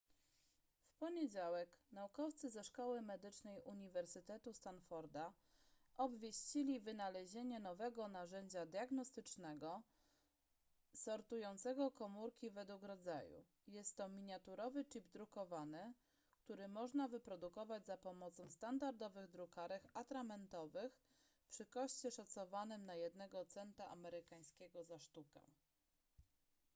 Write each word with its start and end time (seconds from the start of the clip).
w 0.89 0.93
poniedziałek 0.95 1.79
naukowcy 1.91 2.49
ze 2.49 2.63
szkoły 2.63 3.01
medycznej 3.01 3.61
uniwersytetu 3.61 4.53
stanforda 4.53 5.33
obwieścili 5.97 6.79
wynalezienie 6.79 7.59
nowego 7.59 8.07
narzędzia 8.07 8.65
diagnostycznego 8.65 9.81
sortującego 10.95 11.91
komórki 11.91 12.51
według 12.51 12.83
rodzaju 12.83 13.43
jest 13.67 13.95
to 13.97 14.09
miniaturowy 14.09 14.85
chip 14.85 15.07
drukowany 15.07 15.93
który 16.43 16.67
można 16.67 17.07
wyprodukować 17.07 17.85
za 17.85 17.97
pomocą 17.97 18.49
standardowych 18.49 19.29
drukarek 19.31 19.87
atramentowych 19.93 20.99
przy 21.49 21.65
koszcie 21.65 22.11
szacowanym 22.11 22.85
na 22.85 22.95
jednego 22.95 23.45
centa 23.45 23.87
amerykańskiego 23.89 24.83
za 24.83 24.99
sztukę 24.99 25.41